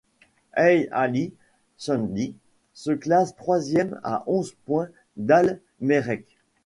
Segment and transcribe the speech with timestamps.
[0.53, 1.31] Al Ahly
[1.77, 2.33] Shendi
[2.73, 6.39] se classe troisième à onze points d'Al-Merreikh.